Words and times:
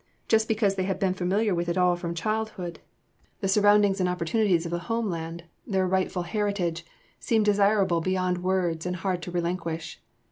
Just 0.27 0.47
because 0.47 0.73
they 0.73 0.85
have 0.85 0.97
been 0.97 1.13
familiar 1.13 1.53
with 1.53 1.69
it 1.69 1.77
all 1.77 1.95
from 1.95 2.15
childhood, 2.15 2.79
the 3.39 3.47
surroundings 3.47 3.99
and 3.99 4.09
opportunities 4.09 4.65
of 4.65 4.71
the 4.71 4.79
homeland, 4.89 5.43
their 5.67 5.83
own 5.83 5.91
rightful 5.91 6.23
heritage, 6.23 6.83
seem 7.19 7.43
desirable 7.43 8.01
beyond 8.01 8.39
words 8.41 8.87
and 8.87 8.95
hard 8.95 9.21
to 9.21 9.29
relinquish. 9.29 10.01